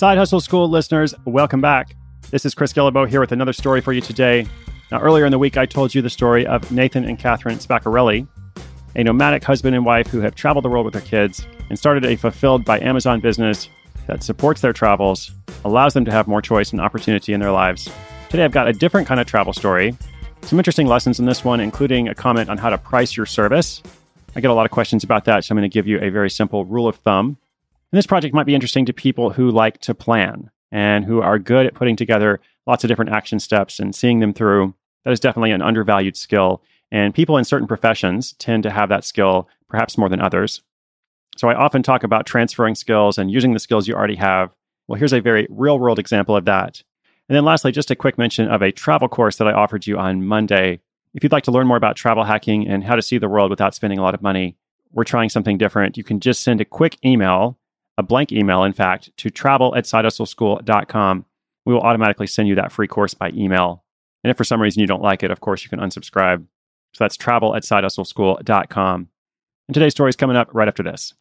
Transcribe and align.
Side 0.00 0.16
Hustle 0.16 0.40
School 0.40 0.66
listeners, 0.66 1.14
welcome 1.26 1.60
back. 1.60 1.94
This 2.30 2.46
is 2.46 2.54
Chris 2.54 2.72
Guillebeau 2.72 3.06
here 3.06 3.20
with 3.20 3.32
another 3.32 3.52
story 3.52 3.82
for 3.82 3.92
you 3.92 4.00
today. 4.00 4.46
Now, 4.90 4.98
earlier 4.98 5.26
in 5.26 5.30
the 5.30 5.38
week, 5.38 5.58
I 5.58 5.66
told 5.66 5.94
you 5.94 6.00
the 6.00 6.08
story 6.08 6.46
of 6.46 6.72
Nathan 6.72 7.04
and 7.04 7.18
Catherine 7.18 7.58
Spaccarelli, 7.58 8.26
a 8.96 9.04
nomadic 9.04 9.44
husband 9.44 9.76
and 9.76 9.84
wife 9.84 10.06
who 10.06 10.22
have 10.22 10.34
traveled 10.34 10.64
the 10.64 10.70
world 10.70 10.86
with 10.86 10.94
their 10.94 11.02
kids 11.02 11.46
and 11.68 11.78
started 11.78 12.06
a 12.06 12.16
fulfilled 12.16 12.64
by 12.64 12.80
Amazon 12.80 13.20
business 13.20 13.68
that 14.06 14.22
supports 14.22 14.62
their 14.62 14.72
travels, 14.72 15.32
allows 15.66 15.92
them 15.92 16.06
to 16.06 16.10
have 16.10 16.26
more 16.26 16.40
choice 16.40 16.72
and 16.72 16.80
opportunity 16.80 17.34
in 17.34 17.40
their 17.40 17.52
lives. 17.52 17.86
Today, 18.30 18.44
I've 18.44 18.52
got 18.52 18.68
a 18.68 18.72
different 18.72 19.06
kind 19.06 19.20
of 19.20 19.26
travel 19.26 19.52
story. 19.52 19.94
Some 20.40 20.58
interesting 20.58 20.86
lessons 20.86 21.18
in 21.18 21.26
this 21.26 21.44
one, 21.44 21.60
including 21.60 22.08
a 22.08 22.14
comment 22.14 22.48
on 22.48 22.56
how 22.56 22.70
to 22.70 22.78
price 22.78 23.18
your 23.18 23.26
service. 23.26 23.82
I 24.34 24.40
get 24.40 24.50
a 24.50 24.54
lot 24.54 24.64
of 24.64 24.72
questions 24.72 25.04
about 25.04 25.26
that, 25.26 25.44
so 25.44 25.52
I'm 25.52 25.58
going 25.58 25.70
to 25.70 25.74
give 25.74 25.86
you 25.86 26.00
a 26.00 26.08
very 26.08 26.30
simple 26.30 26.64
rule 26.64 26.88
of 26.88 26.96
thumb. 26.96 27.36
And 27.92 27.98
this 27.98 28.06
project 28.06 28.34
might 28.34 28.46
be 28.46 28.54
interesting 28.54 28.86
to 28.86 28.92
people 28.92 29.30
who 29.30 29.50
like 29.50 29.78
to 29.78 29.94
plan 29.94 30.50
and 30.70 31.04
who 31.04 31.20
are 31.20 31.38
good 31.38 31.66
at 31.66 31.74
putting 31.74 31.96
together 31.96 32.40
lots 32.66 32.84
of 32.84 32.88
different 32.88 33.10
action 33.10 33.40
steps 33.40 33.80
and 33.80 33.94
seeing 33.94 34.20
them 34.20 34.32
through. 34.32 34.74
That 35.04 35.12
is 35.12 35.20
definitely 35.20 35.50
an 35.50 35.62
undervalued 35.62 36.16
skill. 36.16 36.62
And 36.92 37.14
people 37.14 37.36
in 37.36 37.44
certain 37.44 37.68
professions 37.68 38.34
tend 38.34 38.62
to 38.62 38.70
have 38.70 38.88
that 38.88 39.04
skill 39.04 39.48
perhaps 39.68 39.98
more 39.98 40.08
than 40.08 40.20
others. 40.20 40.62
So 41.36 41.48
I 41.48 41.54
often 41.54 41.82
talk 41.82 42.02
about 42.02 42.26
transferring 42.26 42.74
skills 42.74 43.18
and 43.18 43.30
using 43.30 43.54
the 43.54 43.60
skills 43.60 43.88
you 43.88 43.94
already 43.94 44.16
have. 44.16 44.54
Well, 44.86 44.98
here's 44.98 45.12
a 45.12 45.20
very 45.20 45.46
real 45.50 45.78
world 45.78 45.98
example 45.98 46.36
of 46.36 46.44
that. 46.44 46.82
And 47.28 47.36
then 47.36 47.44
lastly, 47.44 47.70
just 47.70 47.92
a 47.92 47.96
quick 47.96 48.18
mention 48.18 48.48
of 48.48 48.62
a 48.62 48.72
travel 48.72 49.08
course 49.08 49.36
that 49.36 49.46
I 49.46 49.52
offered 49.52 49.86
you 49.86 49.98
on 49.98 50.26
Monday. 50.26 50.80
If 51.14 51.22
you'd 51.22 51.32
like 51.32 51.44
to 51.44 51.52
learn 51.52 51.68
more 51.68 51.76
about 51.76 51.96
travel 51.96 52.24
hacking 52.24 52.68
and 52.68 52.82
how 52.82 52.96
to 52.96 53.02
see 53.02 53.18
the 53.18 53.28
world 53.28 53.50
without 53.50 53.74
spending 53.74 53.98
a 53.98 54.02
lot 54.02 54.14
of 54.14 54.22
money, 54.22 54.56
we're 54.92 55.04
trying 55.04 55.28
something 55.28 55.56
different. 55.56 55.96
You 55.96 56.02
can 56.02 56.18
just 56.18 56.42
send 56.42 56.60
a 56.60 56.64
quick 56.64 56.98
email, 57.04 57.56
a 58.00 58.02
blank 58.02 58.32
email, 58.32 58.64
in 58.64 58.72
fact, 58.72 59.14
to 59.18 59.30
travel 59.30 59.76
at 59.76 59.84
sidehustleschool.com. 59.84 61.24
We 61.66 61.74
will 61.74 61.82
automatically 61.82 62.26
send 62.26 62.48
you 62.48 62.54
that 62.56 62.72
free 62.72 62.88
course 62.88 63.12
by 63.12 63.30
email. 63.30 63.84
And 64.24 64.30
if 64.30 64.38
for 64.38 64.44
some 64.44 64.60
reason 64.60 64.80
you 64.80 64.86
don't 64.86 65.02
like 65.02 65.22
it, 65.22 65.30
of 65.30 65.40
course, 65.40 65.62
you 65.62 65.68
can 65.68 65.78
unsubscribe. 65.78 66.44
So 66.94 67.04
that's 67.04 67.16
travel 67.16 67.54
at 67.54 67.62
sidehustleschool.com. 67.62 69.08
And 69.68 69.74
today's 69.74 69.92
story 69.92 70.08
is 70.08 70.16
coming 70.16 70.36
up 70.36 70.48
right 70.52 70.66
after 70.66 70.82
this. 70.82 71.12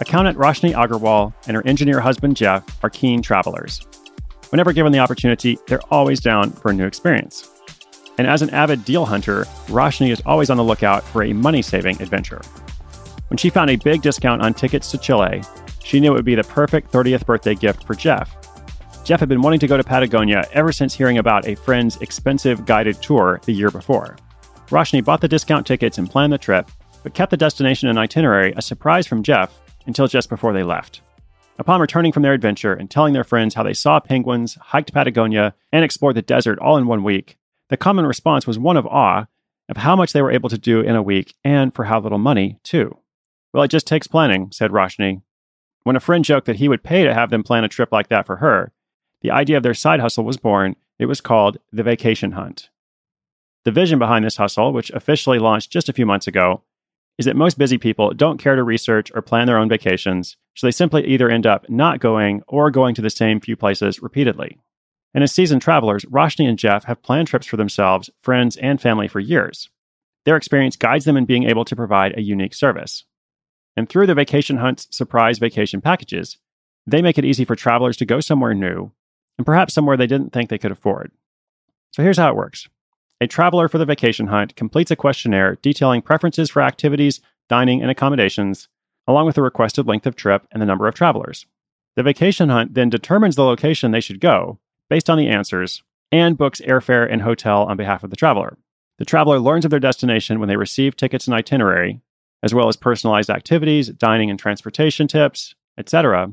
Accountant 0.00 0.38
Roshni 0.38 0.72
Agarwal 0.72 1.32
and 1.46 1.56
her 1.56 1.66
engineer 1.66 2.00
husband 2.00 2.36
Jeff 2.36 2.64
are 2.82 2.90
keen 2.90 3.22
travelers. 3.22 3.86
Whenever 4.50 4.72
given 4.72 4.92
the 4.92 4.98
opportunity, 4.98 5.58
they're 5.66 5.80
always 5.90 6.20
down 6.20 6.52
for 6.52 6.70
a 6.70 6.74
new 6.74 6.86
experience. 6.86 7.50
And 8.18 8.26
as 8.26 8.42
an 8.42 8.50
avid 8.50 8.84
deal 8.84 9.04
hunter, 9.04 9.44
Roshni 9.66 10.10
is 10.10 10.22
always 10.24 10.50
on 10.50 10.56
the 10.56 10.64
lookout 10.64 11.04
for 11.04 11.22
a 11.22 11.32
money 11.32 11.62
saving 11.62 12.00
adventure. 12.00 12.40
When 13.28 13.36
she 13.36 13.50
found 13.50 13.70
a 13.70 13.76
big 13.76 14.02
discount 14.02 14.42
on 14.42 14.54
tickets 14.54 14.90
to 14.92 14.98
Chile, 14.98 15.42
she 15.84 16.00
knew 16.00 16.12
it 16.12 16.14
would 16.14 16.24
be 16.24 16.34
the 16.34 16.44
perfect 16.44 16.92
30th 16.92 17.26
birthday 17.26 17.54
gift 17.54 17.84
for 17.86 17.94
Jeff. 17.94 18.36
Jeff 19.04 19.20
had 19.20 19.28
been 19.28 19.42
wanting 19.42 19.60
to 19.60 19.68
go 19.68 19.76
to 19.76 19.84
Patagonia 19.84 20.44
ever 20.52 20.72
since 20.72 20.94
hearing 20.94 21.18
about 21.18 21.46
a 21.46 21.54
friend's 21.54 21.96
expensive 21.98 22.66
guided 22.66 23.00
tour 23.02 23.40
the 23.44 23.52
year 23.52 23.70
before. 23.70 24.16
Roshni 24.68 25.04
bought 25.04 25.20
the 25.20 25.28
discount 25.28 25.66
tickets 25.66 25.98
and 25.98 26.10
planned 26.10 26.32
the 26.32 26.38
trip, 26.38 26.70
but 27.02 27.14
kept 27.14 27.30
the 27.30 27.36
destination 27.36 27.88
and 27.88 27.98
itinerary 27.98 28.52
a 28.56 28.62
surprise 28.62 29.06
from 29.06 29.22
Jeff 29.22 29.56
until 29.86 30.08
just 30.08 30.28
before 30.28 30.52
they 30.52 30.64
left. 30.64 31.02
Upon 31.58 31.80
returning 31.80 32.10
from 32.10 32.22
their 32.22 32.32
adventure 32.32 32.74
and 32.74 32.90
telling 32.90 33.14
their 33.14 33.24
friends 33.24 33.54
how 33.54 33.62
they 33.62 33.74
saw 33.74 34.00
penguins, 34.00 34.56
hiked 34.60 34.92
Patagonia, 34.92 35.54
and 35.72 35.84
explored 35.84 36.16
the 36.16 36.22
desert 36.22 36.58
all 36.58 36.76
in 36.76 36.86
one 36.86 37.04
week, 37.04 37.38
the 37.68 37.76
common 37.76 38.06
response 38.06 38.46
was 38.46 38.58
one 38.58 38.76
of 38.76 38.86
awe 38.86 39.26
of 39.68 39.76
how 39.76 39.96
much 39.96 40.12
they 40.12 40.22
were 40.22 40.30
able 40.30 40.48
to 40.48 40.58
do 40.58 40.80
in 40.80 40.94
a 40.94 41.02
week 41.02 41.34
and 41.44 41.74
for 41.74 41.84
how 41.84 42.00
little 42.00 42.18
money, 42.18 42.58
too. 42.62 42.96
Well, 43.52 43.64
it 43.64 43.68
just 43.68 43.86
takes 43.86 44.06
planning, 44.06 44.50
said 44.52 44.70
Roshni. 44.70 45.22
When 45.82 45.96
a 45.96 46.00
friend 46.00 46.24
joked 46.24 46.46
that 46.46 46.56
he 46.56 46.68
would 46.68 46.84
pay 46.84 47.04
to 47.04 47.14
have 47.14 47.30
them 47.30 47.42
plan 47.42 47.64
a 47.64 47.68
trip 47.68 47.92
like 47.92 48.08
that 48.08 48.26
for 48.26 48.36
her, 48.36 48.72
the 49.22 49.30
idea 49.30 49.56
of 49.56 49.62
their 49.62 49.74
side 49.74 50.00
hustle 50.00 50.24
was 50.24 50.36
born. 50.36 50.76
It 50.98 51.06
was 51.06 51.20
called 51.20 51.58
the 51.72 51.82
Vacation 51.82 52.32
Hunt. 52.32 52.70
The 53.64 53.72
vision 53.72 53.98
behind 53.98 54.24
this 54.24 54.36
hustle, 54.36 54.72
which 54.72 54.90
officially 54.90 55.38
launched 55.38 55.72
just 55.72 55.88
a 55.88 55.92
few 55.92 56.06
months 56.06 56.26
ago, 56.26 56.62
is 57.18 57.26
that 57.26 57.36
most 57.36 57.58
busy 57.58 57.78
people 57.78 58.12
don't 58.12 58.38
care 58.38 58.56
to 58.56 58.62
research 58.62 59.10
or 59.14 59.22
plan 59.22 59.46
their 59.46 59.58
own 59.58 59.68
vacations, 59.68 60.36
so 60.54 60.66
they 60.66 60.70
simply 60.70 61.04
either 61.06 61.30
end 61.30 61.46
up 61.46 61.68
not 61.68 61.98
going 61.98 62.42
or 62.46 62.70
going 62.70 62.94
to 62.94 63.02
the 63.02 63.10
same 63.10 63.40
few 63.40 63.56
places 63.56 64.02
repeatedly. 64.02 64.58
And 65.16 65.22
as 65.22 65.32
seasoned 65.32 65.62
travelers, 65.62 66.04
Roshni 66.04 66.46
and 66.46 66.58
Jeff 66.58 66.84
have 66.84 67.00
planned 67.00 67.26
trips 67.26 67.46
for 67.46 67.56
themselves, 67.56 68.10
friends, 68.22 68.58
and 68.58 68.78
family 68.78 69.08
for 69.08 69.18
years. 69.18 69.70
Their 70.26 70.36
experience 70.36 70.76
guides 70.76 71.06
them 71.06 71.16
in 71.16 71.24
being 71.24 71.44
able 71.44 71.64
to 71.64 71.74
provide 71.74 72.12
a 72.12 72.22
unique 72.22 72.52
service. 72.52 73.04
And 73.78 73.88
through 73.88 74.08
the 74.08 74.14
Vacation 74.14 74.58
Hunt's 74.58 74.86
surprise 74.94 75.38
vacation 75.38 75.80
packages, 75.80 76.36
they 76.86 77.00
make 77.00 77.16
it 77.16 77.24
easy 77.24 77.46
for 77.46 77.56
travelers 77.56 77.96
to 77.96 78.04
go 78.04 78.20
somewhere 78.20 78.52
new 78.52 78.92
and 79.38 79.46
perhaps 79.46 79.72
somewhere 79.72 79.96
they 79.96 80.06
didn't 80.06 80.34
think 80.34 80.50
they 80.50 80.58
could 80.58 80.70
afford. 80.70 81.10
So 81.92 82.02
here's 82.02 82.18
how 82.18 82.28
it 82.28 82.36
works 82.36 82.68
a 83.18 83.26
traveler 83.26 83.68
for 83.68 83.78
the 83.78 83.86
vacation 83.86 84.26
hunt 84.26 84.54
completes 84.54 84.90
a 84.90 84.96
questionnaire 84.96 85.56
detailing 85.62 86.02
preferences 86.02 86.50
for 86.50 86.60
activities, 86.60 87.22
dining, 87.48 87.80
and 87.80 87.90
accommodations, 87.90 88.68
along 89.06 89.24
with 89.24 89.36
the 89.36 89.42
requested 89.42 89.86
length 89.86 90.06
of 90.06 90.14
trip 90.14 90.46
and 90.52 90.60
the 90.60 90.66
number 90.66 90.86
of 90.86 90.94
travelers. 90.94 91.46
The 91.94 92.02
vacation 92.02 92.50
hunt 92.50 92.74
then 92.74 92.90
determines 92.90 93.36
the 93.36 93.44
location 93.44 93.92
they 93.92 94.00
should 94.00 94.20
go 94.20 94.58
based 94.88 95.10
on 95.10 95.18
the 95.18 95.28
answers 95.28 95.82
and 96.12 96.38
books 96.38 96.60
airfare 96.60 97.10
and 97.10 97.22
hotel 97.22 97.64
on 97.64 97.76
behalf 97.76 98.04
of 98.04 98.10
the 98.10 98.16
traveler. 98.16 98.56
The 98.98 99.04
traveler 99.04 99.38
learns 99.38 99.64
of 99.64 99.70
their 99.70 99.80
destination 99.80 100.38
when 100.38 100.48
they 100.48 100.56
receive 100.56 100.96
tickets 100.96 101.26
and 101.26 101.34
itinerary, 101.34 102.00
as 102.42 102.54
well 102.54 102.68
as 102.68 102.76
personalized 102.76 103.30
activities, 103.30 103.88
dining 103.88 104.30
and 104.30 104.38
transportation 104.38 105.08
tips, 105.08 105.54
etc. 105.76 106.30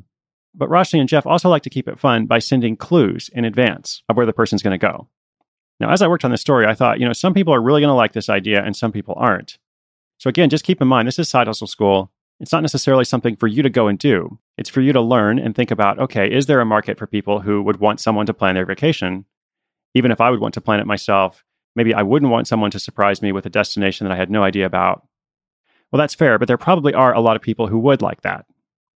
But 0.55 0.69
Roshni 0.69 0.99
and 0.99 1.09
Jeff 1.09 1.25
also 1.25 1.49
like 1.49 1.63
to 1.63 1.69
keep 1.69 1.87
it 1.87 1.99
fun 1.99 2.25
by 2.25 2.39
sending 2.39 2.77
clues 2.77 3.29
in 3.33 3.45
advance 3.45 4.03
of 4.07 4.15
where 4.15 4.25
the 4.25 4.33
person's 4.33 4.61
going 4.61 4.77
to 4.79 4.87
go. 4.87 5.07
Now, 5.79 5.91
as 5.91 6.01
I 6.01 6.07
worked 6.07 6.23
on 6.23 6.31
this 6.31 6.41
story, 6.41 6.65
I 6.65 6.75
thought, 6.75 6.99
you 6.99 7.05
know, 7.05 7.13
some 7.13 7.33
people 7.33 7.53
are 7.53 7.61
really 7.61 7.81
going 7.81 7.89
to 7.89 7.95
like 7.95 8.13
this 8.13 8.29
idea 8.29 8.63
and 8.63 8.75
some 8.75 8.91
people 8.91 9.15
aren't. 9.17 9.57
So, 10.19 10.29
again, 10.29 10.49
just 10.49 10.63
keep 10.63 10.81
in 10.81 10.87
mind 10.87 11.07
this 11.07 11.19
is 11.19 11.27
Side 11.27 11.47
Hustle 11.47 11.67
School. 11.67 12.11
It's 12.43 12.51
not 12.51 12.61
necessarily 12.61 13.05
something 13.05 13.37
for 13.37 13.47
you 13.47 13.63
to 13.63 13.69
go 13.69 13.87
and 13.87 13.97
do. 13.97 14.37
It's 14.57 14.69
for 14.69 14.81
you 14.81 14.91
to 14.91 14.99
learn 14.99 15.39
and 15.39 15.55
think 15.55 15.71
about 15.71 15.97
okay, 15.97 16.29
is 16.29 16.45
there 16.45 16.59
a 16.59 16.65
market 16.65 16.97
for 16.97 17.07
people 17.07 17.39
who 17.39 17.63
would 17.63 17.79
want 17.79 18.01
someone 18.01 18.25
to 18.25 18.33
plan 18.33 18.55
their 18.55 18.65
vacation? 18.65 19.23
Even 19.93 20.11
if 20.11 20.19
I 20.19 20.29
would 20.29 20.41
want 20.41 20.53
to 20.55 20.61
plan 20.61 20.81
it 20.81 20.85
myself, 20.85 21.45
maybe 21.73 21.93
I 21.93 22.03
wouldn't 22.03 22.33
want 22.33 22.49
someone 22.49 22.69
to 22.71 22.79
surprise 22.79 23.21
me 23.21 23.31
with 23.31 23.45
a 23.45 23.49
destination 23.49 24.05
that 24.05 24.13
I 24.13 24.17
had 24.17 24.29
no 24.29 24.43
idea 24.43 24.65
about. 24.65 25.07
Well, 25.89 25.99
that's 25.99 26.15
fair, 26.15 26.37
but 26.37 26.49
there 26.49 26.57
probably 26.57 26.93
are 26.93 27.13
a 27.13 27.21
lot 27.21 27.37
of 27.37 27.41
people 27.41 27.67
who 27.67 27.79
would 27.79 28.01
like 28.01 28.23
that. 28.23 28.45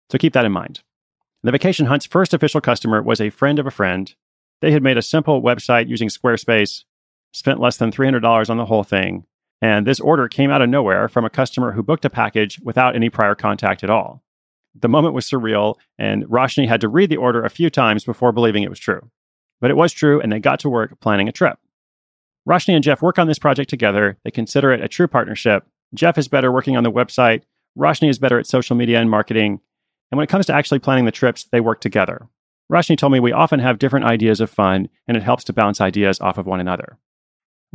So 0.09 0.17
keep 0.17 0.33
that 0.33 0.45
in 0.45 0.51
mind. 0.51 0.81
The 1.43 1.51
Vacation 1.51 1.85
Hunt's 1.85 2.07
first 2.07 2.33
official 2.33 2.61
customer 2.61 3.03
was 3.03 3.21
a 3.21 3.29
friend 3.29 3.59
of 3.59 3.67
a 3.67 3.71
friend 3.71 4.11
they 4.61 4.71
had 4.71 4.81
made 4.81 4.97
a 4.97 5.03
simple 5.03 5.43
website 5.43 5.87
using 5.87 6.07
Squarespace, 6.07 6.83
spent 7.31 7.59
less 7.59 7.77
than 7.77 7.91
$300 7.91 8.49
on 8.49 8.57
the 8.57 8.65
whole 8.65 8.83
thing, 8.83 9.27
and 9.61 9.85
this 9.85 9.99
order 9.99 10.27
came 10.27 10.51
out 10.51 10.61
of 10.61 10.69
nowhere 10.69 11.07
from 11.07 11.25
a 11.25 11.29
customer 11.29 11.71
who 11.71 11.83
booked 11.83 12.05
a 12.05 12.09
package 12.09 12.59
without 12.61 12.95
any 12.95 13.09
prior 13.09 13.35
contact 13.35 13.83
at 13.83 13.89
all. 13.89 14.23
The 14.79 14.89
moment 14.89 15.13
was 15.13 15.29
surreal, 15.29 15.75
and 15.97 16.25
Roshni 16.25 16.67
had 16.67 16.81
to 16.81 16.89
read 16.89 17.09
the 17.09 17.17
order 17.17 17.43
a 17.43 17.49
few 17.49 17.69
times 17.69 18.03
before 18.03 18.31
believing 18.31 18.63
it 18.63 18.69
was 18.69 18.79
true. 18.79 19.09
But 19.61 19.71
it 19.71 19.77
was 19.77 19.93
true, 19.93 20.19
and 20.19 20.31
they 20.31 20.39
got 20.39 20.59
to 20.61 20.69
work 20.69 20.99
planning 20.99 21.29
a 21.29 21.31
trip. 21.31 21.57
Roshni 22.47 22.75
and 22.75 22.83
Jeff 22.83 23.01
work 23.01 23.17
on 23.17 23.27
this 23.27 23.39
project 23.39 23.69
together. 23.69 24.17
They 24.23 24.31
consider 24.31 24.71
it 24.71 24.83
a 24.83 24.87
true 24.87 25.07
partnership. 25.07 25.65
Jeff 25.93 26.17
is 26.17 26.27
better 26.27 26.51
working 26.51 26.75
on 26.75 26.83
the 26.83 26.91
website, 26.91 27.43
Roshni 27.77 28.09
is 28.09 28.19
better 28.19 28.39
at 28.39 28.47
social 28.47 28.75
media 28.75 28.99
and 28.99 29.09
marketing. 29.09 29.59
And 30.11 30.17
when 30.17 30.23
it 30.23 30.29
comes 30.29 30.45
to 30.45 30.53
actually 30.53 30.79
planning 30.79 31.05
the 31.05 31.11
trips, 31.11 31.45
they 31.51 31.59
work 31.59 31.81
together. 31.81 32.27
Roshni 32.71 32.97
told 32.97 33.11
me 33.11 33.19
we 33.19 33.31
often 33.31 33.59
have 33.59 33.79
different 33.79 34.05
ideas 34.05 34.39
of 34.39 34.49
fun, 34.49 34.89
and 35.07 35.17
it 35.17 35.23
helps 35.23 35.43
to 35.45 35.53
bounce 35.53 35.81
ideas 35.81 36.19
off 36.19 36.37
of 36.37 36.45
one 36.45 36.59
another. 36.59 36.97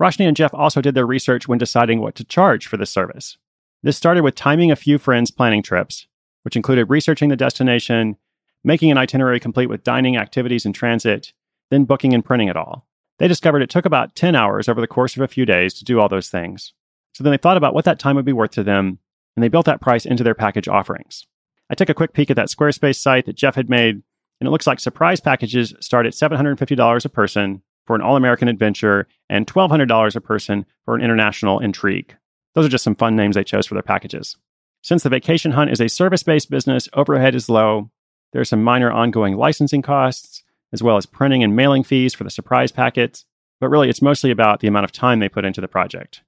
Roshni 0.01 0.27
and 0.27 0.37
Jeff 0.37 0.55
also 0.55 0.81
did 0.81 0.95
their 0.95 1.07
research 1.07 1.47
when 1.47 1.59
deciding 1.59 2.01
what 2.01 2.15
to 2.15 2.25
charge 2.25 2.67
for 2.67 2.79
this 2.79 2.91
service. 2.91 3.37
This 3.83 3.99
started 3.99 4.25
with 4.25 4.35
timing 4.35 4.71
a 4.71 4.77
few 4.77 4.97
friends' 4.97 5.31
planning 5.31 5.63
trips, 5.63 6.07
which 6.43 6.57
included 6.57 6.87
researching 6.87 7.29
the 7.29 7.37
destination, 7.37 8.17
making 8.65 8.91
an 8.91 8.97
itinerary 8.97 9.39
complete 9.39 9.69
with 9.69 9.85
dining, 9.85 10.17
activities, 10.17 10.65
and 10.65 10.75
transit, 10.75 11.35
then 11.71 11.85
booking 11.85 12.15
and 12.15 12.25
printing 12.25 12.49
it 12.49 12.57
all. 12.57 12.87
They 13.19 13.29
discovered 13.29 13.61
it 13.61 13.69
took 13.69 13.85
about 13.85 14.15
10 14.15 14.35
hours 14.35 14.69
over 14.69 14.81
the 14.81 14.87
course 14.87 15.17
of 15.17 15.23
a 15.23 15.29
few 15.29 15.45
days 15.45 15.75
to 15.75 15.85
do 15.85 16.01
all 16.01 16.09
those 16.09 16.31
things. 16.31 16.73
So 17.13 17.23
then 17.23 17.33
they 17.33 17.37
thought 17.37 17.59
about 17.59 17.75
what 17.75 17.85
that 17.85 17.99
time 17.99 18.17
would 18.17 18.25
be 18.25 18.33
worth 18.33 18.53
to 18.53 18.63
them, 18.63 18.99
and 19.37 19.43
they 19.43 19.49
built 19.49 19.67
that 19.67 19.83
price 19.83 20.07
into 20.07 20.25
their 20.25 20.35
package 20.35 20.69
offerings. 20.69 21.27
I 21.69 21.75
took 21.75 21.91
a 21.91 21.95
quick 21.95 22.15
peek 22.15 22.31
at 22.31 22.37
that 22.37 22.49
Squarespace 22.49 22.97
site 22.97 23.27
that 23.27 23.37
Jeff 23.37 23.55
had 23.55 23.69
made, 23.69 23.97
and 24.41 24.47
it 24.47 24.51
looks 24.51 24.67
like 24.67 24.81
surprise 24.81 25.21
packages 25.21 25.75
start 25.81 26.07
at 26.07 26.15
$750 26.15 27.05
a 27.05 27.09
person 27.11 27.63
for 27.91 27.97
an 27.97 28.03
all 28.03 28.15
American 28.15 28.47
adventure 28.47 29.09
and 29.29 29.49
$1,200 29.49 30.15
a 30.15 30.21
person 30.21 30.65
for 30.85 30.95
an 30.95 31.03
international 31.03 31.59
intrigue. 31.59 32.15
Those 32.55 32.65
are 32.65 32.69
just 32.69 32.85
some 32.85 32.95
fun 32.95 33.17
names 33.17 33.35
they 33.35 33.43
chose 33.43 33.67
for 33.67 33.75
their 33.75 33.83
packages. 33.83 34.37
Since 34.81 35.03
the 35.03 35.09
vacation 35.09 35.51
hunt 35.51 35.73
is 35.73 35.81
a 35.81 35.89
service 35.89 36.23
based 36.23 36.51
business, 36.51 36.89
overhead 36.93 37.35
is 37.35 37.49
low. 37.49 37.91
There 38.33 38.41
are 38.41 38.45
some 38.45 38.63
minor 38.63 38.93
ongoing 38.93 39.37
licensing 39.37 39.83
costs, 39.83 40.45
as 40.73 40.85
well 40.85 40.99
as 40.99 41.05
printing 41.05 41.43
and 41.43 41.57
mailing 41.57 41.83
fees 41.83 42.15
for 42.15 42.23
the 42.23 42.31
surprise 42.31 42.71
packets, 42.71 43.25
but 43.59 43.71
really 43.71 43.89
it's 43.89 44.01
mostly 44.01 44.31
about 44.31 44.61
the 44.61 44.69
amount 44.69 44.85
of 44.85 44.93
time 44.93 45.19
they 45.19 45.29
put 45.29 45.45
into 45.45 45.61
the 45.61 45.67
project. 45.67 46.23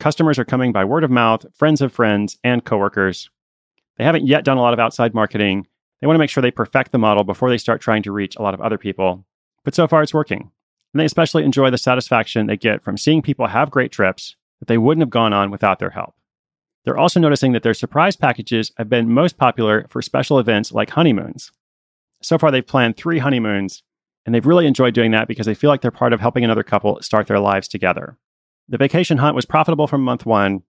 Customers 0.00 0.38
are 0.38 0.44
coming 0.46 0.72
by 0.72 0.86
word 0.86 1.04
of 1.04 1.10
mouth, 1.10 1.44
friends 1.54 1.82
of 1.82 1.92
friends, 1.92 2.38
and 2.42 2.64
coworkers. 2.64 3.28
They 3.98 4.04
haven't 4.04 4.26
yet 4.26 4.42
done 4.42 4.56
a 4.56 4.62
lot 4.62 4.72
of 4.72 4.80
outside 4.80 5.12
marketing. 5.12 5.66
They 6.00 6.06
want 6.06 6.14
to 6.14 6.20
make 6.20 6.30
sure 6.30 6.40
they 6.40 6.50
perfect 6.50 6.92
the 6.92 6.98
model 6.98 7.24
before 7.24 7.50
they 7.50 7.58
start 7.58 7.82
trying 7.82 8.04
to 8.04 8.10
reach 8.10 8.36
a 8.36 8.42
lot 8.42 8.54
of 8.54 8.62
other 8.62 8.78
people. 8.78 9.26
But 9.64 9.74
so 9.74 9.86
far, 9.86 10.02
it's 10.02 10.14
working. 10.14 10.50
And 10.94 11.00
they 11.00 11.04
especially 11.04 11.44
enjoy 11.44 11.70
the 11.70 11.78
satisfaction 11.78 12.46
they 12.46 12.56
get 12.56 12.84
from 12.84 12.96
seeing 12.96 13.20
people 13.20 13.48
have 13.48 13.70
great 13.72 13.90
trips 13.90 14.36
that 14.60 14.68
they 14.68 14.78
wouldn't 14.78 15.02
have 15.02 15.10
gone 15.10 15.32
on 15.32 15.50
without 15.50 15.80
their 15.80 15.90
help. 15.90 16.14
They're 16.84 16.96
also 16.96 17.18
noticing 17.18 17.50
that 17.52 17.64
their 17.64 17.74
surprise 17.74 18.14
packages 18.14 18.70
have 18.76 18.88
been 18.88 19.12
most 19.12 19.36
popular 19.36 19.86
for 19.88 20.00
special 20.00 20.38
events 20.38 20.70
like 20.70 20.90
honeymoons. 20.90 21.50
So 22.22 22.38
far, 22.38 22.52
they've 22.52 22.66
planned 22.66 22.96
three 22.96 23.18
honeymoons, 23.18 23.82
and 24.24 24.32
they've 24.32 24.46
really 24.46 24.66
enjoyed 24.66 24.94
doing 24.94 25.10
that 25.10 25.26
because 25.26 25.46
they 25.46 25.54
feel 25.54 25.68
like 25.68 25.80
they're 25.80 25.90
part 25.90 26.12
of 26.12 26.20
helping 26.20 26.44
another 26.44 26.62
couple 26.62 27.02
start 27.02 27.26
their 27.26 27.40
lives 27.40 27.66
together. 27.66 28.16
The 28.68 28.78
vacation 28.78 29.18
hunt 29.18 29.34
was 29.34 29.44
profitable 29.44 29.88
from 29.88 30.02
month 30.02 30.24
one. 30.24 30.62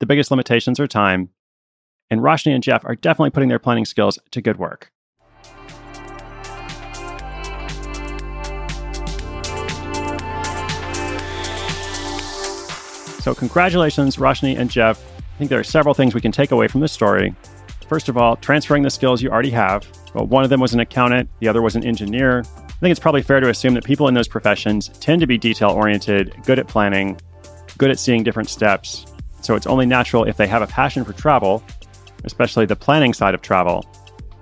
The 0.00 0.06
biggest 0.06 0.30
limitations 0.30 0.80
are 0.80 0.86
time. 0.86 1.28
And 2.08 2.20
Roshni 2.20 2.54
and 2.54 2.62
Jeff 2.62 2.86
are 2.86 2.96
definitely 2.96 3.30
putting 3.30 3.50
their 3.50 3.58
planning 3.58 3.84
skills 3.84 4.18
to 4.30 4.40
good 4.40 4.58
work. 4.58 4.92
So, 13.28 13.34
congratulations, 13.34 14.16
Roshni 14.16 14.58
and 14.58 14.70
Jeff. 14.70 14.98
I 15.18 15.36
think 15.36 15.50
there 15.50 15.60
are 15.60 15.62
several 15.62 15.92
things 15.92 16.14
we 16.14 16.20
can 16.22 16.32
take 16.32 16.50
away 16.50 16.66
from 16.66 16.80
this 16.80 16.92
story. 16.92 17.34
First 17.86 18.08
of 18.08 18.16
all, 18.16 18.36
transferring 18.36 18.84
the 18.84 18.88
skills 18.88 19.20
you 19.20 19.28
already 19.28 19.50
have. 19.50 19.86
Well, 20.14 20.26
one 20.26 20.44
of 20.44 20.48
them 20.48 20.60
was 20.60 20.72
an 20.72 20.80
accountant, 20.80 21.28
the 21.40 21.46
other 21.46 21.60
was 21.60 21.76
an 21.76 21.84
engineer. 21.84 22.38
I 22.38 22.72
think 22.80 22.90
it's 22.90 22.98
probably 22.98 23.20
fair 23.20 23.40
to 23.40 23.50
assume 23.50 23.74
that 23.74 23.84
people 23.84 24.08
in 24.08 24.14
those 24.14 24.28
professions 24.28 24.88
tend 25.00 25.20
to 25.20 25.26
be 25.26 25.36
detail 25.36 25.68
oriented, 25.68 26.34
good 26.44 26.58
at 26.58 26.68
planning, 26.68 27.20
good 27.76 27.90
at 27.90 27.98
seeing 27.98 28.24
different 28.24 28.48
steps. 28.48 29.04
So 29.42 29.54
it's 29.54 29.66
only 29.66 29.84
natural 29.84 30.24
if 30.24 30.38
they 30.38 30.46
have 30.46 30.62
a 30.62 30.66
passion 30.66 31.04
for 31.04 31.12
travel, 31.12 31.62
especially 32.24 32.64
the 32.64 32.76
planning 32.76 33.12
side 33.12 33.34
of 33.34 33.42
travel, 33.42 33.84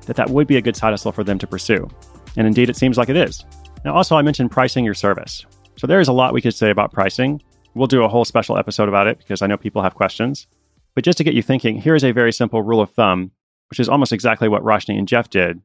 that 0.03 0.15
that 0.15 0.31
would 0.31 0.47
be 0.47 0.59
a 0.59 0.63
good 0.63 0.77
side 0.77 0.91
hustle 0.91 1.11
for 1.11 1.25
them 1.25 1.41
to 1.41 1.47
pursue. 1.49 1.91
And 2.37 2.47
indeed, 2.47 2.71
it 2.71 2.77
seems 2.77 2.99
like 2.99 3.09
it 3.09 3.17
is. 3.17 3.45
Now, 3.85 3.97
also, 3.97 4.15
I 4.15 4.23
mentioned 4.23 4.53
pricing 4.53 4.85
your 4.85 4.95
service. 4.95 5.45
So 5.77 5.89
there 5.89 5.99
is 5.99 6.07
a 6.07 6.13
lot 6.13 6.33
we 6.33 6.41
could 6.41 6.55
say 6.55 6.71
about 6.71 6.93
pricing. 6.93 7.43
We'll 7.77 7.87
do 7.87 8.05
a 8.05 8.09
whole 8.09 8.25
special 8.25 8.57
episode 8.57 8.89
about 8.89 9.07
it 9.07 9.19
because 9.19 9.43
I 9.43 9.47
know 9.47 9.59
people 9.59 9.83
have 9.83 9.95
questions. 9.95 10.47
But 10.95 11.05
just 11.05 11.19
to 11.19 11.25
get 11.25 11.35
you 11.35 11.43
thinking, 11.43 11.79
here 11.79 11.95
is 11.95 12.05
a 12.05 12.11
very 12.11 12.33
simple 12.33 12.63
rule 12.63 12.81
of 12.81 12.89
thumb, 12.89 13.33
which 13.69 13.79
is 13.79 13.87
almost 13.87 14.15
exactly 14.15 14.49
what 14.49 14.63
Roshni 14.63 14.99
and 14.99 15.07
Jeff 15.07 15.29
did. 15.29 15.61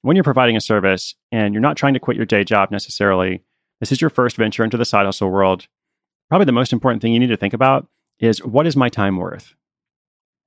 When 0.00 0.16
you're 0.16 0.24
providing 0.24 0.56
a 0.56 0.60
service 0.62 1.14
and 1.30 1.52
you're 1.52 1.60
not 1.60 1.76
trying 1.76 1.92
to 1.92 2.00
quit 2.00 2.16
your 2.16 2.24
day 2.24 2.44
job 2.44 2.70
necessarily, 2.70 3.42
this 3.78 3.92
is 3.92 4.00
your 4.00 4.08
first 4.08 4.38
venture 4.38 4.64
into 4.64 4.78
the 4.78 4.86
side 4.86 5.04
hustle 5.04 5.28
world. 5.28 5.66
Probably 6.30 6.46
the 6.46 6.52
most 6.52 6.72
important 6.72 7.02
thing 7.02 7.12
you 7.12 7.20
need 7.20 7.26
to 7.26 7.36
think 7.36 7.52
about 7.52 7.86
is 8.18 8.42
what 8.42 8.66
is 8.66 8.74
my 8.74 8.88
time 8.88 9.18
worth? 9.18 9.54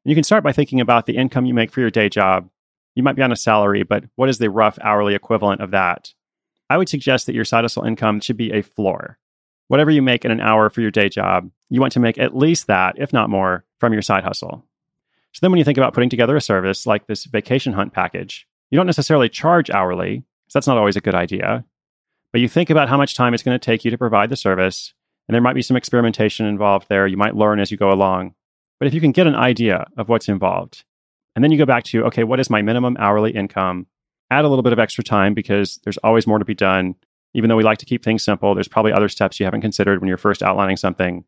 You 0.06 0.16
can 0.16 0.24
start 0.24 0.44
by 0.44 0.52
thinking 0.52 0.82
about 0.82 1.06
the 1.06 1.18
income 1.18 1.46
you 1.46 1.54
make 1.54 1.72
for 1.72 1.82
your 1.82 1.92
day 1.92 2.10
job. 2.10 2.50
You 2.96 3.04
might 3.04 3.16
be 3.16 3.22
on 3.22 3.32
a 3.32 3.36
salary, 3.36 3.84
but 3.84 4.06
what 4.16 4.30
is 4.30 4.40
the 4.40 4.50
rough 4.50 4.80
hourly 4.82 5.14
equivalent 5.14 5.62
of 5.62 5.70
that? 5.70 6.12
I 6.72 6.78
would 6.78 6.90
suggest 6.90 7.28
that 7.28 7.36
your 7.36 7.46
side 7.46 7.66
hustle 7.66 7.84
income 7.84 8.20
should 8.20 8.38
be 8.38 8.52
a 8.52 8.64
floor 8.64 9.20
whatever 9.74 9.90
you 9.90 10.04
make 10.04 10.24
in 10.24 10.30
an 10.30 10.40
hour 10.40 10.70
for 10.70 10.82
your 10.82 10.92
day 10.92 11.10
job, 11.10 11.50
you 11.72 11.82
want 11.82 11.92
to 11.92 12.00
make 12.00 12.20
at 12.20 12.38
least 12.38 12.68
that, 12.68 12.94
if 13.00 13.12
not 13.12 13.28
more, 13.28 13.66
from 13.80 13.92
your 13.92 14.04
side 14.04 14.24
hustle. 14.24 14.64
So 15.32 15.40
then 15.42 15.50
when 15.50 15.58
you 15.58 15.64
think 15.64 15.80
about 15.80 15.96
putting 15.96 16.12
together 16.12 16.36
a 16.36 16.42
service 16.42 16.86
like 16.86 17.08
this 17.08 17.26
vacation 17.26 17.74
hunt 17.74 17.92
package, 17.92 18.48
you 18.70 18.78
don't 18.78 18.86
necessarily 18.86 19.30
charge 19.30 19.72
hourly, 19.72 20.18
because 20.18 20.54
that's 20.54 20.68
not 20.68 20.78
always 20.78 20.96
a 20.96 21.02
good 21.02 21.16
idea. 21.16 21.66
But 22.32 22.42
you 22.42 22.48
think 22.48 22.70
about 22.70 22.88
how 22.88 22.98
much 22.98 23.16
time 23.16 23.34
it's 23.34 23.42
going 23.42 23.60
to 23.60 23.66
take 23.66 23.84
you 23.84 23.90
to 23.90 23.98
provide 23.98 24.30
the 24.30 24.36
service, 24.36 24.94
and 25.28 25.34
there 25.34 25.42
might 25.42 25.56
be 25.56 25.64
some 25.64 25.76
experimentation 25.76 26.46
involved 26.46 26.86
there. 26.88 27.08
You 27.08 27.18
might 27.18 27.36
learn 27.36 27.60
as 27.60 27.72
you 27.72 27.78
go 27.78 27.90
along. 27.90 28.36
But 28.80 28.90
if 28.90 28.94
you 28.94 29.02
can 29.02 29.12
get 29.12 29.26
an 29.26 29.34
idea 29.34 29.88
of 29.98 30.08
what's 30.08 30.30
involved, 30.30 30.84
and 31.36 31.44
then 31.44 31.52
you 31.52 31.58
go 31.58 31.66
back 31.66 31.84
to, 31.86 32.04
okay, 32.04 32.24
what 32.24 32.40
is 32.40 32.48
my 32.48 32.62
minimum 32.62 32.96
hourly 33.00 33.32
income? 33.32 33.88
Add 34.30 34.46
a 34.46 34.50
little 34.50 34.62
bit 34.62 34.74
of 34.74 34.78
extra 34.78 35.04
time 35.04 35.34
because 35.34 35.80
there's 35.84 35.98
always 35.98 36.28
more 36.28 36.38
to 36.38 36.46
be 36.46 36.54
done 36.54 36.94
even 37.34 37.50
though 37.50 37.56
we 37.56 37.64
like 37.64 37.80
to 37.80 37.86
keep 37.86 38.04
things 38.04 38.24
simple, 38.24 38.54
there's 38.54 38.68
probably 38.68 38.94
other 38.94 39.10
steps 39.10 39.40
you 39.40 39.46
haven't 39.46 39.62
considered 39.62 40.00
when 40.00 40.08
you're 40.08 40.18
first 40.18 40.44
outlining 40.44 40.78
something. 40.78 41.24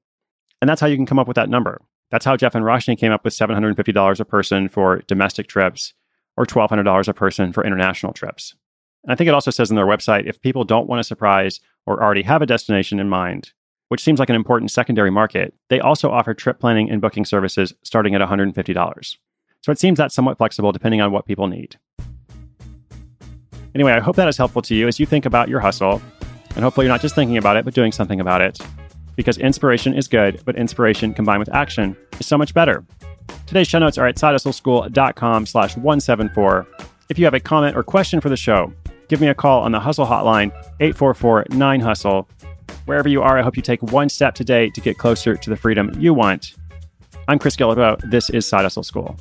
And 0.62 0.70
that's 0.70 0.82
how 0.82 0.88
you 0.88 0.96
can 0.96 1.06
come 1.06 1.20
up 1.20 1.28
with 1.28 1.36
that 1.36 1.50
number. 1.50 1.82
That's 2.12 2.26
how 2.26 2.38
Jeff 2.38 2.56
and 2.56 2.64
Roshni 2.64 2.98
came 2.98 3.12
up 3.12 3.24
with 3.24 3.34
$750 3.34 4.20
a 4.20 4.26
person 4.26 4.70
for 4.70 5.02
domestic 5.08 5.48
trips 5.48 5.94
or 6.38 6.46
$1,200 6.46 7.08
a 7.08 7.14
person 7.14 7.52
for 7.52 7.66
international 7.66 8.14
trips. 8.14 8.56
And 9.04 9.12
I 9.12 9.16
think 9.16 9.28
it 9.28 9.34
also 9.34 9.52
says 9.52 9.70
on 9.70 9.76
their 9.76 9.86
website 9.86 10.28
if 10.28 10.42
people 10.42 10.64
don't 10.64 10.88
want 10.88 11.00
a 11.00 11.04
surprise 11.04 11.60
or 11.86 12.02
already 12.02 12.24
have 12.24 12.42
a 12.42 12.48
destination 12.48 13.00
in 13.00 13.10
mind, 13.10 13.54
which 13.90 14.04
seems 14.04 14.20
like 14.20 14.30
an 14.30 14.36
important 14.36 14.72
secondary 14.72 15.12
market, 15.12 15.54
they 15.70 15.80
also 15.80 16.10
offer 16.10 16.34
trip 16.34 16.60
planning 16.60 16.90
and 16.90 17.02
booking 17.02 17.26
services 17.26 17.74
starting 17.84 18.16
at 18.16 18.22
$150. 18.22 19.18
So 19.62 19.72
it 19.72 19.80
seems 19.80 19.98
that's 19.98 20.16
somewhat 20.16 20.38
flexible 20.38 20.72
depending 20.72 21.02
on 21.02 21.12
what 21.12 21.26
people 21.26 21.48
need. 21.48 21.78
Anyway, 23.76 23.92
I 23.92 24.00
hope 24.00 24.16
that 24.16 24.30
is 24.30 24.38
helpful 24.38 24.62
to 24.64 24.74
you 24.74 24.88
as 24.88 25.00
you 25.02 25.06
think 25.06 25.26
about 25.26 25.50
your 25.50 25.60
hustle. 25.60 26.02
And 26.56 26.64
hopefully, 26.64 26.86
you're 26.86 26.94
not 26.94 27.02
just 27.02 27.14
thinking 27.14 27.36
about 27.36 27.58
it, 27.58 27.66
but 27.66 27.74
doing 27.74 27.92
something 27.92 28.22
about 28.22 28.42
it. 28.42 28.58
Because 29.18 29.38
inspiration 29.38 29.94
is 29.94 30.08
good, 30.08 30.42
but 30.46 30.56
inspiration 30.56 31.14
combined 31.14 31.40
with 31.40 31.54
action 31.54 31.96
is 32.18 32.26
so 32.26 32.38
much 32.38 32.54
better. 32.54 32.86
Today's 33.46 33.68
show 33.68 33.80
notes 33.80 33.98
are 33.98 34.08
at 34.08 34.16
sidehustleschool.com 34.16 35.46
slash 35.46 35.76
174. 35.76 36.68
If 37.10 37.20
you 37.20 37.26
have 37.26 37.34
a 37.34 37.40
comment 37.40 37.76
or 37.76 37.84
question 37.84 38.22
for 38.22 38.30
the 38.30 38.38
show, 38.38 38.74
give 39.10 39.20
me 39.20 39.28
a 39.28 39.36
call 39.36 39.62
on 39.62 39.74
the 39.74 39.80
Hustle 39.80 40.06
Hotline, 40.06 40.52
844-9-HUSTLE. 40.80 42.28
Wherever 42.86 43.10
you 43.10 43.22
are, 43.22 43.38
I 43.38 43.42
hope 43.42 43.58
you 43.58 43.62
take 43.62 43.84
one 43.84 44.08
step 44.08 44.36
today 44.36 44.70
to 44.70 44.82
get 44.82 44.98
closer 44.98 45.36
to 45.36 45.50
the 45.50 45.58
freedom 45.58 45.92
you 46.00 46.14
want. 46.14 46.56
I'm 47.28 47.40
Chris 47.40 47.56
Guillebeau. 47.56 48.10
This 48.10 48.30
is 48.30 48.48
Side 48.48 48.64
Hustle 48.64 48.84
School. 48.84 49.18